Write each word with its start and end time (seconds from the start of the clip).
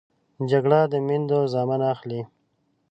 جګړه 0.51 0.81
د 0.91 0.93
میندو 1.07 1.39
زامن 1.53 1.81
اخلي 1.93 2.21